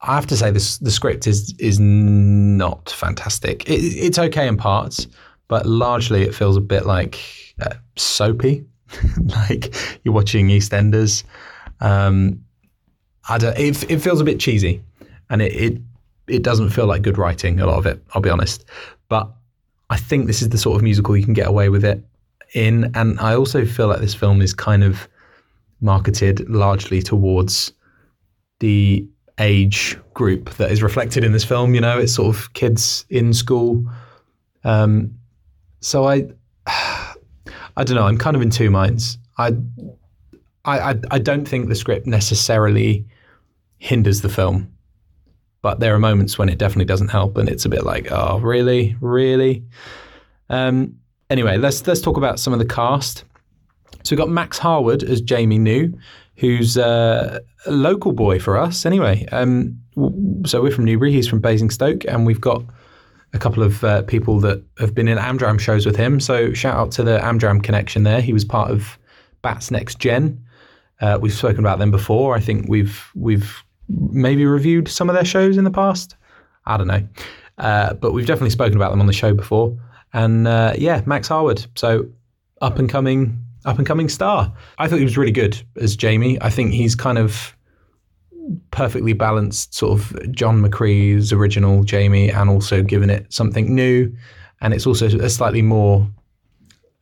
I 0.00 0.14
have 0.14 0.26
to 0.26 0.36
say 0.36 0.50
this: 0.50 0.78
the 0.78 0.90
script 0.90 1.26
is 1.26 1.54
is 1.58 1.78
not 1.80 2.90
fantastic. 2.90 3.68
It, 3.68 3.80
it's 3.80 4.18
okay 4.18 4.46
in 4.46 4.56
parts, 4.56 5.06
but 5.48 5.66
largely 5.66 6.22
it 6.22 6.34
feels 6.34 6.56
a 6.56 6.60
bit 6.60 6.84
like 6.86 7.18
uh, 7.60 7.74
soapy, 7.96 8.64
like 9.24 9.74
you're 10.04 10.14
watching 10.14 10.48
EastEnders. 10.48 11.24
Um, 11.80 12.44
I 13.28 13.38
don't. 13.38 13.58
It, 13.58 13.90
it 13.90 13.98
feels 14.00 14.20
a 14.20 14.24
bit 14.24 14.40
cheesy, 14.40 14.82
and 15.30 15.42
it, 15.42 15.52
it 15.54 15.82
it 16.26 16.42
doesn't 16.42 16.70
feel 16.70 16.86
like 16.86 17.02
good 17.02 17.18
writing. 17.18 17.60
A 17.60 17.66
lot 17.66 17.78
of 17.78 17.86
it, 17.86 18.02
I'll 18.14 18.22
be 18.22 18.30
honest. 18.30 18.64
But 19.08 19.30
I 19.90 19.96
think 19.96 20.26
this 20.26 20.42
is 20.42 20.50
the 20.50 20.58
sort 20.58 20.76
of 20.76 20.82
musical 20.82 21.16
you 21.16 21.24
can 21.24 21.34
get 21.34 21.46
away 21.46 21.68
with 21.68 21.84
it 21.84 22.04
in, 22.54 22.90
and 22.94 23.18
I 23.20 23.34
also 23.34 23.64
feel 23.64 23.88
like 23.88 24.00
this 24.00 24.14
film 24.14 24.40
is 24.40 24.54
kind 24.54 24.84
of 24.84 25.08
marketed 25.80 26.48
largely 26.48 27.02
towards 27.02 27.72
the 28.60 29.06
age 29.38 29.96
group 30.14 30.50
that 30.56 30.70
is 30.70 30.82
reflected 30.82 31.24
in 31.24 31.32
this 31.32 31.44
film. 31.44 31.74
You 31.74 31.80
know, 31.80 31.98
it's 31.98 32.14
sort 32.14 32.34
of 32.34 32.52
kids 32.54 33.04
in 33.08 33.32
school. 33.32 33.84
Um, 34.64 35.14
so 35.80 36.06
I, 36.06 36.26
I 36.66 37.84
don't 37.84 37.94
know. 37.94 38.06
I'm 38.06 38.18
kind 38.18 38.36
of 38.36 38.42
in 38.42 38.50
two 38.50 38.70
minds. 38.70 39.18
I, 39.38 39.52
I, 40.64 40.90
I, 40.90 40.94
I 41.12 41.18
don't 41.18 41.46
think 41.46 41.68
the 41.68 41.74
script 41.74 42.06
necessarily 42.06 43.06
hinders 43.78 44.22
the 44.22 44.28
film. 44.28 44.72
But 45.60 45.80
there 45.80 45.94
are 45.94 45.98
moments 45.98 46.38
when 46.38 46.48
it 46.48 46.58
definitely 46.58 46.84
doesn't 46.84 47.08
help, 47.08 47.36
and 47.36 47.48
it's 47.48 47.64
a 47.64 47.68
bit 47.68 47.84
like, 47.84 48.12
oh, 48.12 48.38
really, 48.38 48.96
really. 49.00 49.64
Um, 50.50 50.96
anyway, 51.30 51.56
let's 51.56 51.86
let's 51.86 52.00
talk 52.00 52.16
about 52.16 52.38
some 52.38 52.52
of 52.52 52.58
the 52.58 52.66
cast. 52.66 53.24
So 54.04 54.14
we've 54.14 54.18
got 54.18 54.28
Max 54.28 54.58
Harwood 54.58 55.02
as 55.02 55.20
Jamie 55.20 55.58
New, 55.58 55.98
who's 56.36 56.76
a 56.76 57.40
local 57.66 58.12
boy 58.12 58.38
for 58.38 58.56
us. 58.56 58.86
Anyway, 58.86 59.26
um, 59.32 59.78
so 60.46 60.62
we're 60.62 60.70
from 60.70 60.84
Newbury. 60.84 61.12
He's 61.12 61.26
from 61.26 61.40
Basingstoke, 61.40 62.04
and 62.06 62.24
we've 62.24 62.40
got 62.40 62.62
a 63.34 63.38
couple 63.38 63.62
of 63.62 63.84
uh, 63.84 64.02
people 64.02 64.40
that 64.40 64.62
have 64.78 64.94
been 64.94 65.08
in 65.08 65.18
Amdram 65.18 65.60
shows 65.60 65.84
with 65.84 65.96
him. 65.96 66.20
So 66.20 66.52
shout 66.52 66.76
out 66.76 66.92
to 66.92 67.02
the 67.02 67.18
Amdram 67.18 67.62
connection 67.62 68.04
there. 68.04 68.20
He 68.20 68.32
was 68.32 68.44
part 68.44 68.70
of 68.70 68.98
Bats 69.42 69.70
Next 69.70 69.98
Gen. 69.98 70.42
Uh, 71.00 71.18
we've 71.20 71.32
spoken 71.32 71.60
about 71.60 71.78
them 71.78 71.90
before. 71.90 72.34
I 72.34 72.40
think 72.40 72.66
we've 72.68 73.10
we've 73.14 73.62
maybe 73.88 74.44
reviewed 74.44 74.88
some 74.88 75.08
of 75.08 75.14
their 75.14 75.24
shows 75.24 75.56
in 75.56 75.64
the 75.64 75.70
past. 75.70 76.16
I 76.66 76.76
don't 76.76 76.86
know, 76.86 77.06
uh, 77.58 77.94
but 77.94 78.12
we've 78.12 78.26
definitely 78.26 78.50
spoken 78.50 78.76
about 78.76 78.90
them 78.90 79.00
on 79.00 79.06
the 79.06 79.12
show 79.12 79.34
before. 79.34 79.76
And 80.12 80.46
uh, 80.46 80.74
yeah, 80.76 81.02
Max 81.06 81.28
Harwood. 81.28 81.66
So 81.74 82.08
up 82.60 82.78
and 82.78 82.88
coming, 82.88 83.42
up 83.64 83.78
and 83.78 83.86
coming 83.86 84.08
star. 84.08 84.52
I 84.78 84.88
thought 84.88 84.98
he 84.98 85.04
was 85.04 85.16
really 85.16 85.32
good 85.32 85.60
as 85.76 85.96
Jamie. 85.96 86.38
I 86.40 86.50
think 86.50 86.72
he's 86.72 86.94
kind 86.94 87.18
of 87.18 87.54
perfectly 88.70 89.12
balanced, 89.12 89.74
sort 89.74 89.98
of 89.98 90.32
John 90.32 90.62
McCrea's 90.62 91.32
original 91.32 91.84
Jamie, 91.84 92.30
and 92.30 92.48
also 92.48 92.82
given 92.82 93.10
it 93.10 93.32
something 93.32 93.74
new. 93.74 94.14
And 94.60 94.74
it's 94.74 94.86
also 94.86 95.06
a 95.06 95.30
slightly 95.30 95.62
more 95.62 96.08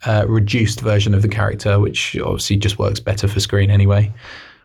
uh, 0.05 0.27
reduced 0.29 0.81
version 0.81 1.15
of 1.15 1.23
the 1.23 1.29
character, 1.29 1.81
which 1.81 2.17
obviously 2.19 2.57
just 2.57 2.79
works 2.79 3.01
better 3.01 3.29
for 3.29 3.41
screen 3.41 3.71
anyway. 3.71 4.13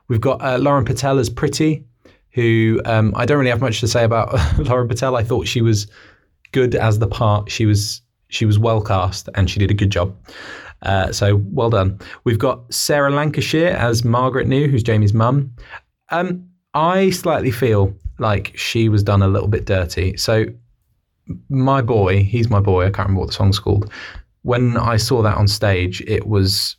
We've 0.08 0.22
got 0.22 0.42
uh, 0.42 0.58
Lauren 0.58 0.84
Patel 0.84 1.20
as 1.20 1.30
Pretty, 1.30 1.86
who 2.34 2.82
um, 2.86 3.14
I 3.16 3.26
don't 3.26 3.38
really 3.38 3.50
have 3.50 3.62
much 3.62 3.80
to 3.82 3.88
say 3.88 4.04
about 4.04 4.34
Lauren 4.58 4.88
Patel. 4.88 5.16
I 5.16 5.24
thought 5.24 5.48
she 5.48 5.62
was 5.62 5.88
good 6.52 6.76
as 6.76 7.00
the 7.00 7.08
part. 7.08 7.52
She 7.52 7.66
was 7.66 8.02
she 8.30 8.46
was 8.46 8.58
well 8.58 8.82
cast 8.82 9.28
and 9.36 9.50
she 9.50 9.60
did 9.60 9.72
a 9.72 9.74
good 9.74 9.90
job. 9.90 10.16
Uh, 10.84 11.12
so 11.12 11.42
well 11.52 11.70
done. 11.70 12.00
We've 12.24 12.40
got 12.40 12.74
Sarah 12.74 13.12
Lancashire 13.12 13.68
as 13.68 14.04
Margaret 14.04 14.48
New, 14.48 14.68
who's 14.68 14.84
Jamie's 14.84 15.14
mum. 15.14 15.54
Um, 16.10 16.48
I 16.74 17.12
slightly 17.12 17.52
feel 17.52 17.94
like 18.20 18.58
she 18.58 18.90
was 18.90 19.04
done 19.04 19.22
a 19.22 19.28
little 19.28 19.48
bit 19.48 19.66
dirty. 19.66 20.16
So 20.18 20.46
my 21.50 21.82
boy, 21.82 22.24
he's 22.24 22.50
my 22.50 22.60
boy. 22.60 22.84
I 22.84 22.86
can't 22.86 23.10
remember 23.10 23.22
what 23.22 23.28
the 23.28 23.34
song's 23.34 23.60
called. 23.60 23.92
When 24.44 24.78
I 24.78 24.98
saw 24.98 25.22
that 25.22 25.38
on 25.38 25.48
stage, 25.48 26.02
it 26.08 26.26
was 26.28 26.78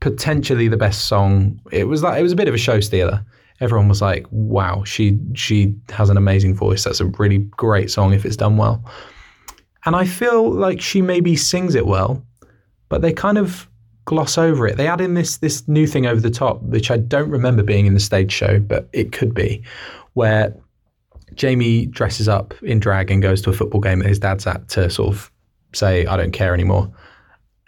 potentially 0.00 0.68
the 0.68 0.76
best 0.76 1.06
song. 1.06 1.60
It 1.72 1.84
was 1.84 2.02
like 2.02 2.18
it 2.18 2.22
was 2.22 2.32
a 2.32 2.36
bit 2.36 2.48
of 2.48 2.54
a 2.54 2.58
show 2.58 2.80
stealer. 2.80 3.24
Everyone 3.60 3.88
was 3.88 4.00
like, 4.00 4.26
"Wow, 4.30 4.84
she 4.84 5.18
she 5.34 5.74
has 5.90 6.10
an 6.10 6.16
amazing 6.16 6.54
voice. 6.54 6.84
That's 6.84 7.00
a 7.00 7.06
really 7.06 7.38
great 7.38 7.90
song 7.90 8.12
if 8.12 8.24
it's 8.24 8.36
done 8.36 8.56
well." 8.56 8.84
And 9.86 9.96
I 9.96 10.04
feel 10.04 10.50
like 10.50 10.80
she 10.80 11.00
maybe 11.02 11.36
sings 11.36 11.74
it 11.74 11.86
well, 11.86 12.24
but 12.88 13.02
they 13.02 13.12
kind 13.12 13.38
of 13.38 13.68
gloss 14.04 14.36
over 14.36 14.66
it. 14.66 14.76
They 14.76 14.86
add 14.88 15.00
in 15.00 15.14
this 15.14 15.38
this 15.38 15.66
new 15.68 15.86
thing 15.86 16.06
over 16.06 16.20
the 16.20 16.30
top, 16.30 16.62
which 16.62 16.90
I 16.90 16.96
don't 16.96 17.30
remember 17.30 17.62
being 17.62 17.86
in 17.86 17.94
the 17.94 18.00
stage 18.00 18.32
show, 18.32 18.60
but 18.60 18.88
it 18.92 19.12
could 19.12 19.34
be, 19.34 19.62
where 20.14 20.54
Jamie 21.34 21.86
dresses 21.86 22.28
up 22.28 22.54
in 22.62 22.80
drag 22.80 23.10
and 23.10 23.22
goes 23.22 23.40
to 23.42 23.50
a 23.50 23.52
football 23.52 23.80
game 23.80 24.00
that 24.00 24.08
his 24.08 24.18
dad's 24.18 24.46
at 24.46 24.68
to 24.70 24.90
sort 24.90 25.14
of 25.14 25.30
say, 25.72 26.06
I 26.06 26.16
don't 26.16 26.32
care 26.32 26.52
anymore. 26.52 26.92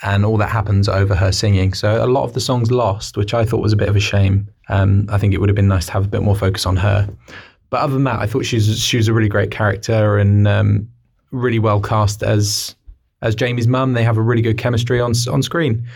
And 0.02 0.24
all 0.24 0.36
that 0.38 0.48
happens 0.48 0.88
over 0.88 1.14
her 1.14 1.30
singing. 1.30 1.74
So 1.74 2.04
a 2.04 2.06
lot 2.06 2.24
of 2.24 2.32
the 2.32 2.40
song's 2.40 2.70
lost, 2.70 3.16
which 3.16 3.34
I 3.34 3.44
thought 3.44 3.60
was 3.60 3.72
a 3.72 3.76
bit 3.76 3.88
of 3.88 3.96
a 3.96 4.00
shame. 4.00 4.48
Um, 4.68 5.06
I 5.10 5.18
think 5.18 5.32
it 5.32 5.38
would 5.38 5.48
have 5.48 5.56
been 5.56 5.68
nice 5.68 5.86
to 5.86 5.92
have 5.92 6.04
a 6.04 6.08
bit 6.08 6.22
more 6.22 6.34
focus 6.34 6.66
on 6.66 6.76
her. 6.76 7.08
But 7.70 7.80
other 7.80 7.94
than 7.94 8.04
that, 8.04 8.18
I 8.18 8.26
thought 8.26 8.44
she 8.44 8.56
was, 8.56 8.80
she 8.80 8.96
was 8.96 9.08
a 9.08 9.12
really 9.12 9.28
great 9.28 9.50
character 9.50 10.18
and 10.18 10.48
um, 10.48 10.88
really 11.30 11.58
well 11.58 11.80
cast 11.80 12.22
as 12.22 12.76
as 13.22 13.34
Jamie's 13.34 13.68
mum. 13.68 13.92
They 13.94 14.04
have 14.04 14.18
a 14.18 14.22
really 14.22 14.42
good 14.42 14.58
chemistry 14.58 15.00
on 15.00 15.12
on 15.30 15.42
screen. 15.42 15.86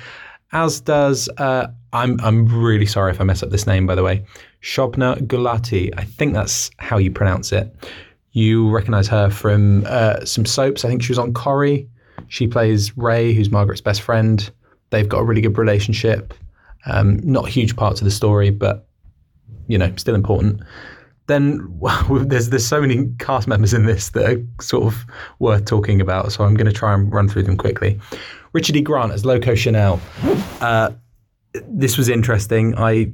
As 0.53 0.81
does 0.81 1.29
uh, 1.39 1.67
I'm 1.93 2.21
I'm 2.21 2.47
really 2.47 2.87
sorry 2.87 3.11
if 3.11 3.21
I 3.21 3.25
mess 3.25 3.43
up 3.43 3.51
this 3.51 3.67
name 3.67 3.87
by 3.87 3.95
the 3.95 4.03
way. 4.03 4.25
Shobna 4.63 5.19
Gulati. 5.27 5.93
I 5.97 6.05
think 6.05 6.35
that's 6.35 6.71
how 6.79 6.99
you 6.99 7.11
pronounce 7.11 7.53
it. 7.53 7.75
You 8.33 8.71
recognise 8.71 9.09
her 9.09 9.31
from 9.31 9.85
uh, 9.87 10.25
some 10.25 10.45
soaps. 10.45 10.85
I 10.85 10.89
think 10.89 11.03
she 11.03 11.13
was 11.13 11.19
on 11.19 11.33
Corrie. 11.33 11.89
She 12.29 12.47
plays 12.47 12.97
Ray, 12.97 13.33
who's 13.33 13.51
Margaret's 13.51 13.81
best 13.81 14.03
friend. 14.03 14.51
They've 14.91 15.09
got 15.09 15.21
a 15.21 15.25
really 15.25 15.41
good 15.41 15.59
relationship. 15.59 16.35
Um, 16.87 17.19
not 17.23 17.49
huge 17.49 17.77
parts 17.77 18.01
of 18.01 18.05
the 18.05 18.11
story, 18.11 18.51
but 18.51 18.87
you 19.69 19.79
know, 19.79 19.93
still 19.97 20.15
important. 20.15 20.61
Then 21.27 21.67
well, 21.79 22.05
there's 22.25 22.51
there's 22.51 22.67
so 22.67 22.81
many 22.81 23.09
cast 23.19 23.49
members 23.49 23.75
in 23.75 23.87
this 23.87 24.11
that 24.11 24.31
are 24.31 24.63
sort 24.63 24.85
of 24.85 25.05
worth 25.39 25.65
talking 25.65 26.01
about. 26.01 26.33
So 26.33 26.45
I'm 26.45 26.55
going 26.55 26.67
to 26.67 26.73
try 26.73 26.95
and 26.95 27.13
run 27.13 27.29
through 27.29 27.45
them 27.45 27.57
quickly. 27.57 27.99
Richard 28.53 28.77
E. 28.77 28.81
Grant 28.81 29.13
as 29.13 29.25
Loco 29.25 29.55
Chanel. 29.55 30.01
Uh, 30.61 30.91
this 31.69 31.99
was 31.99 32.09
interesting. 32.09 32.75
I 32.77 33.13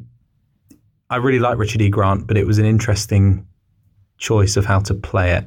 I 1.10 1.16
really 1.16 1.38
like 1.38 1.58
Richard 1.58 1.82
E. 1.82 1.88
Grant, 1.88 2.26
but 2.26 2.36
it 2.36 2.46
was 2.46 2.58
an 2.58 2.64
interesting 2.64 3.46
choice 4.18 4.56
of 4.56 4.64
how 4.64 4.78
to 4.80 4.94
play 4.94 5.32
it, 5.32 5.44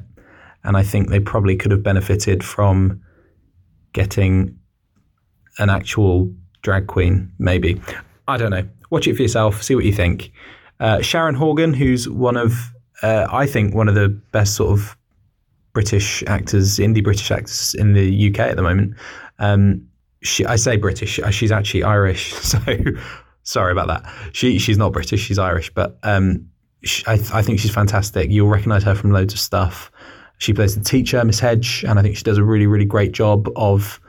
and 0.64 0.76
I 0.76 0.82
think 0.82 1.08
they 1.08 1.20
probably 1.20 1.56
could 1.56 1.70
have 1.70 1.82
benefited 1.82 2.44
from 2.44 3.00
getting 3.96 4.54
an 5.58 5.70
actual 5.70 6.30
drag 6.60 6.86
queen. 6.86 7.32
Maybe 7.38 7.80
I 8.28 8.36
don't 8.36 8.50
know. 8.50 8.68
Watch 8.90 9.08
it 9.08 9.16
for 9.16 9.22
yourself. 9.22 9.62
See 9.62 9.74
what 9.74 9.84
you 9.86 9.92
think. 9.92 10.30
Uh, 10.78 11.00
Sharon 11.00 11.34
Horgan, 11.34 11.72
who's 11.72 12.06
one 12.08 12.36
of 12.36 12.52
uh, 13.02 13.26
I 13.32 13.46
think 13.46 13.74
one 13.74 13.88
of 13.88 13.94
the 13.94 14.08
best 14.32 14.54
sort 14.54 14.78
of 14.78 14.96
British 15.72 16.22
actors, 16.26 16.76
indie 16.78 17.02
British 17.02 17.30
actors 17.30 17.74
in 17.74 17.94
the 17.94 18.28
UK 18.28 18.40
at 18.40 18.56
the 18.56 18.62
moment. 18.62 18.94
Um, 19.38 19.86
she, 20.22 20.44
I 20.44 20.56
say 20.56 20.76
British. 20.76 21.18
uh, 21.18 21.30
She's 21.30 21.52
actually 21.52 21.82
Irish, 21.82 22.32
so 22.52 22.58
sorry 23.44 23.72
about 23.72 23.86
that. 23.88 24.02
She 24.32 24.58
she's 24.58 24.76
not 24.78 24.92
British. 24.92 25.20
She's 25.22 25.38
Irish, 25.38 25.72
but 25.72 25.98
um, 26.02 26.46
she, 26.84 27.04
I, 27.06 27.14
I 27.32 27.42
think 27.42 27.60
she's 27.60 27.72
fantastic. 27.74 28.30
You'll 28.30 28.48
recognise 28.48 28.82
her 28.84 28.94
from 28.94 29.10
loads 29.12 29.32
of 29.32 29.40
stuff. 29.40 29.90
She 30.38 30.52
plays 30.52 30.76
the 30.76 30.84
teacher, 30.84 31.24
Miss 31.24 31.40
Hedge, 31.40 31.84
and 31.88 31.98
I 31.98 32.02
think 32.02 32.16
she 32.16 32.22
does 32.22 32.38
a 32.38 32.44
really 32.44 32.66
really 32.66 32.84
great 32.84 33.12
job 33.12 33.48
of 33.56 34.00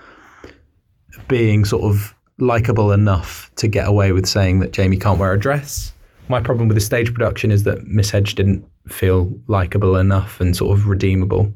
being 1.28 1.66
sort 1.66 1.84
of 1.84 2.14
likable 2.40 2.92
enough 2.92 3.52
to 3.56 3.68
get 3.68 3.88
away 3.88 4.12
with 4.12 4.26
saying 4.26 4.60
that 4.60 4.72
Jamie 4.72 4.98
can't 4.98 5.20
wear 5.20 5.34
a 5.34 5.40
dress. 5.40 5.92
My 6.30 6.42
problem 6.42 6.68
with 6.68 6.76
the 6.76 6.82
stage 6.82 7.14
production 7.14 7.52
is 7.52 7.64
that 7.64 7.88
Miss 7.88 8.12
Hedge 8.12 8.36
didn't 8.36 8.66
feel 8.88 9.34
likable 9.48 9.96
enough 9.96 10.40
and 10.40 10.56
sort 10.56 10.78
of 10.78 10.88
redeemable, 10.88 11.54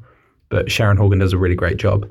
but 0.48 0.70
Sharon 0.70 0.96
Horgan 0.96 1.18
does 1.18 1.32
a 1.32 1.38
really 1.38 1.54
great 1.54 1.76
job. 1.76 2.10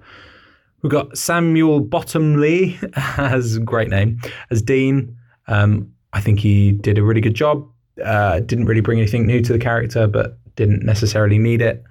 We've 0.82 0.92
got 0.92 1.18
Samuel 1.18 1.80
Bottomley 1.80 2.80
as 3.18 3.58
a 3.58 3.60
great 3.60 3.90
name 3.90 4.20
as 4.50 4.62
Dean. 4.62 5.16
Um, 5.48 5.92
I 6.14 6.22
think 6.22 6.40
he 6.40 6.72
did 6.72 6.98
a 6.98 7.04
really 7.04 7.22
good 7.22 7.36
job. 7.36 7.68
Uh, 8.04 8.40
didn't 8.40 8.66
really 8.66 8.82
bring 8.82 9.00
anything 9.00 9.28
new 9.28 9.42
to 9.42 9.54
the 9.54 9.60
character, 9.60 10.08
but 10.08 10.38
didn't 10.56 10.84
necessarily 10.84 11.38
need 11.38 11.62
it. 11.62 11.84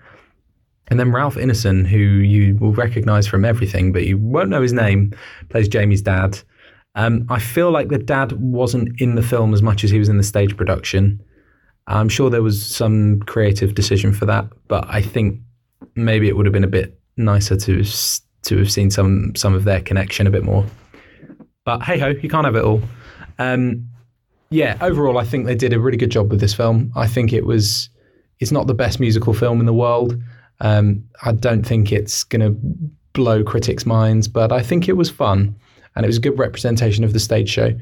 And 0.90 0.98
then 0.98 1.12
Ralph 1.12 1.36
Ineson, 1.36 1.86
who 1.86 1.98
you 1.98 2.56
will 2.56 2.72
recognise 2.72 3.26
from 3.26 3.44
everything, 3.44 3.92
but 3.92 4.06
you 4.06 4.18
won't 4.18 4.50
know 4.50 4.62
his 4.62 4.72
name, 4.72 5.14
plays 5.48 5.68
Jamie's 5.68 6.02
dad. 6.02 6.40
Um, 6.96 7.26
I 7.28 7.38
feel 7.38 7.70
like 7.70 7.88
the 7.88 7.98
dad 7.98 8.32
wasn't 8.32 9.00
in 9.00 9.14
the 9.14 9.22
film 9.22 9.54
as 9.54 9.62
much 9.62 9.84
as 9.84 9.90
he 9.90 9.98
was 9.98 10.08
in 10.08 10.16
the 10.16 10.24
stage 10.24 10.56
production. 10.56 11.22
I'm 11.86 12.08
sure 12.08 12.28
there 12.28 12.42
was 12.42 12.64
some 12.64 13.20
creative 13.20 13.74
decision 13.74 14.12
for 14.12 14.26
that, 14.26 14.46
but 14.68 14.84
I 14.88 15.00
think 15.00 15.40
maybe 15.94 16.28
it 16.28 16.36
would 16.36 16.46
have 16.46 16.52
been 16.52 16.64
a 16.64 16.68
bit 16.68 16.98
nicer 17.16 17.56
to 17.56 17.84
to 18.42 18.56
have 18.56 18.72
seen 18.72 18.90
some 18.90 19.34
some 19.36 19.54
of 19.54 19.64
their 19.64 19.80
connection 19.80 20.26
a 20.26 20.30
bit 20.30 20.44
more. 20.44 20.64
But 21.64 21.82
hey 21.82 21.98
ho, 21.98 22.08
you 22.08 22.28
can't 22.28 22.44
have 22.44 22.56
it 22.56 22.64
all. 22.64 22.82
Um, 23.38 23.86
yeah, 24.50 24.76
overall, 24.80 25.18
I 25.18 25.24
think 25.24 25.46
they 25.46 25.54
did 25.54 25.72
a 25.72 25.78
really 25.78 25.96
good 25.96 26.10
job 26.10 26.30
with 26.30 26.40
this 26.40 26.54
film. 26.54 26.92
I 26.96 27.06
think 27.06 27.32
it 27.32 27.46
was 27.46 27.88
it's 28.40 28.50
not 28.50 28.66
the 28.66 28.74
best 28.74 28.98
musical 28.98 29.34
film 29.34 29.60
in 29.60 29.66
the 29.66 29.74
world. 29.74 30.20
Um, 30.60 31.04
I 31.22 31.32
don't 31.32 31.64
think 31.64 31.92
it's 31.92 32.24
going 32.24 32.42
to 32.42 32.50
blow 33.12 33.42
critics' 33.42 33.86
minds, 33.86 34.28
but 34.28 34.52
I 34.52 34.62
think 34.62 34.88
it 34.88 34.96
was 34.96 35.10
fun 35.10 35.56
and 35.94 36.04
it 36.04 36.08
was 36.08 36.18
a 36.18 36.20
good 36.20 36.38
representation 36.38 37.04
of 37.04 37.12
the 37.12 37.20
stage 37.20 37.48
show. 37.48 37.72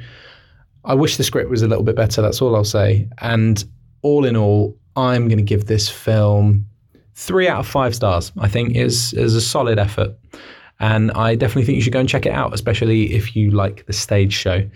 I 0.85 0.94
wish 0.94 1.16
the 1.16 1.25
script 1.25 1.50
was 1.50 1.62
a 1.62 1.68
little 1.68 1.85
bit 1.85 1.97
better. 1.97 2.23
That's 2.23 2.40
all 2.40 2.56
I'll 2.56 2.64
say. 2.64 3.08
And 3.18 3.62
all 4.02 4.25
in 4.25 4.37
all, 4.37 4.76
I'm 4.97 5.28
going 5.28 5.38
to 5.38 5.44
give 5.44 5.66
this 5.66 5.88
film 5.88 6.66
three 7.14 7.49
out 7.49 7.61
of 7.61 7.66
five 7.66 7.94
stars. 7.94 8.32
I 8.38 8.49
think 8.49 8.75
is 8.75 9.12
is 9.14 9.35
a 9.35 9.40
solid 9.40 9.78
effort, 9.78 10.16
and 10.80 11.11
I 11.12 11.35
definitely 11.35 11.64
think 11.64 11.76
you 11.76 11.82
should 11.82 11.92
go 11.92 12.00
and 12.00 12.08
check 12.08 12.26
it 12.26 12.32
out, 12.32 12.54
especially 12.54 13.12
if 13.14 13.37
you 13.37 13.50
like 13.50 13.87
the 13.87 13.92
stage 13.92 14.32
show. 14.32 14.68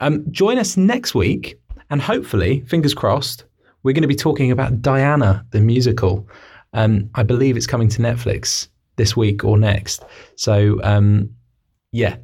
Um, 0.00 0.24
join 0.30 0.58
us 0.58 0.76
next 0.76 1.14
week, 1.14 1.60
and 1.90 2.00
hopefully, 2.00 2.60
fingers 2.66 2.94
crossed, 2.94 3.44
we're 3.82 3.92
going 3.92 4.02
to 4.02 4.08
be 4.08 4.14
talking 4.14 4.50
about 4.50 4.82
Diana 4.82 5.44
the 5.50 5.60
musical. 5.60 6.26
Um, 6.74 7.08
I 7.14 7.22
believe 7.22 7.56
it's 7.56 7.66
coming 7.66 7.88
to 7.88 8.02
Netflix 8.02 8.68
this 8.96 9.16
week 9.16 9.44
or 9.44 9.58
next. 9.58 10.04
So 10.36 10.80
um, 10.82 11.30
yeah, 11.92 12.16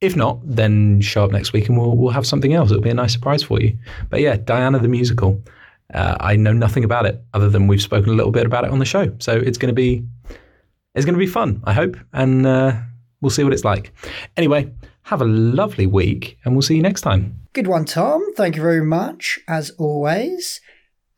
if 0.00 0.14
not, 0.14 0.38
then 0.44 1.00
show 1.00 1.24
up 1.24 1.32
next 1.32 1.52
week 1.52 1.68
and 1.68 1.76
we'll 1.76 1.96
we'll 1.96 2.12
have 2.12 2.26
something 2.26 2.54
else. 2.54 2.70
It'll 2.70 2.82
be 2.82 2.90
a 2.90 2.94
nice 2.94 3.12
surprise 3.12 3.42
for 3.42 3.60
you. 3.60 3.76
But 4.10 4.20
yeah, 4.20 4.36
Diana 4.36 4.78
the 4.78 4.88
musical. 4.88 5.42
Uh, 5.92 6.16
I 6.20 6.36
know 6.36 6.52
nothing 6.52 6.84
about 6.84 7.06
it 7.06 7.22
other 7.32 7.48
than 7.48 7.66
we've 7.66 7.82
spoken 7.82 8.10
a 8.10 8.14
little 8.14 8.30
bit 8.32 8.44
about 8.44 8.64
it 8.64 8.70
on 8.70 8.78
the 8.78 8.84
show. 8.84 9.10
So 9.18 9.32
it's 9.36 9.58
going 9.58 9.74
to 9.74 9.74
be 9.74 10.04
it's 10.94 11.04
going 11.04 11.14
to 11.14 11.18
be 11.18 11.26
fun, 11.26 11.62
I 11.64 11.72
hope, 11.72 11.96
and 12.12 12.46
uh, 12.46 12.74
we'll 13.20 13.30
see 13.30 13.44
what 13.44 13.52
it's 13.52 13.64
like. 13.64 13.92
Anyway, 14.36 14.70
have 15.02 15.22
a 15.22 15.26
lovely 15.26 15.86
week, 15.86 16.38
and 16.44 16.54
we'll 16.54 16.62
see 16.62 16.76
you 16.76 16.82
next 16.82 17.02
time. 17.02 17.38
Good 17.52 17.66
one, 17.66 17.84
Tom. 17.84 18.34
Thank 18.34 18.56
you 18.56 18.62
very 18.62 18.84
much, 18.84 19.38
as 19.48 19.70
always. 19.78 20.60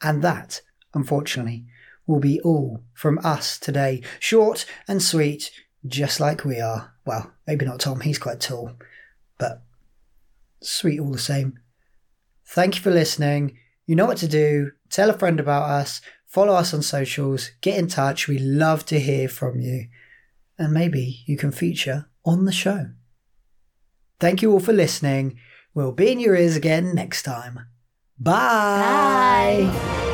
And 0.02 0.22
that, 0.22 0.60
unfortunately, 0.94 1.64
will 2.06 2.20
be 2.20 2.40
all 2.40 2.82
from 2.94 3.18
us 3.22 3.58
today. 3.58 4.02
Short 4.18 4.66
and 4.88 5.02
sweet, 5.02 5.50
just 5.86 6.20
like 6.20 6.44
we 6.44 6.60
are. 6.60 6.94
Well, 7.04 7.32
maybe 7.46 7.64
not 7.64 7.80
Tom, 7.80 8.00
he's 8.00 8.18
quite 8.18 8.40
tall, 8.40 8.72
but 9.38 9.62
sweet 10.62 11.00
all 11.00 11.12
the 11.12 11.18
same. 11.18 11.58
Thank 12.46 12.76
you 12.76 12.82
for 12.82 12.90
listening. 12.90 13.56
You 13.86 13.96
know 13.96 14.06
what 14.06 14.18
to 14.18 14.28
do. 14.28 14.72
Tell 14.88 15.10
a 15.10 15.18
friend 15.18 15.40
about 15.40 15.70
us. 15.70 16.00
Follow 16.26 16.54
us 16.54 16.74
on 16.74 16.82
socials. 16.82 17.50
Get 17.60 17.78
in 17.78 17.88
touch. 17.88 18.28
We 18.28 18.38
love 18.38 18.84
to 18.86 19.00
hear 19.00 19.28
from 19.28 19.60
you. 19.60 19.88
And 20.58 20.72
maybe 20.72 21.22
you 21.26 21.36
can 21.36 21.52
feature 21.52 22.08
on 22.24 22.44
the 22.44 22.52
show. 22.52 22.90
Thank 24.20 24.42
you 24.42 24.52
all 24.52 24.60
for 24.60 24.72
listening. 24.72 25.38
We'll 25.74 25.92
be 25.92 26.12
in 26.12 26.20
your 26.20 26.36
ears 26.36 26.56
again 26.56 26.94
next 26.94 27.22
time. 27.22 27.60
Bye. 28.18 29.70
Bye. 29.72 30.09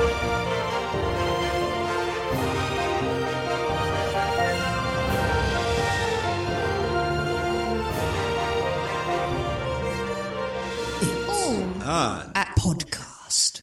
At 11.97 12.49
podcast. 12.59 13.06